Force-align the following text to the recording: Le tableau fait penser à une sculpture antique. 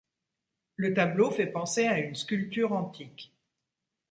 Le 0.77 0.95
tableau 0.95 1.29
fait 1.29 1.45
penser 1.45 1.85
à 1.85 1.99
une 1.99 2.15
sculpture 2.15 2.73
antique. 2.73 3.31